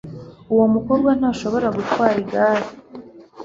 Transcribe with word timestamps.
uwo 0.53 0.65
mukobwa 0.73 1.09
ntashobora 1.19 1.67
gutwara 1.77 2.17
igare 2.23 2.65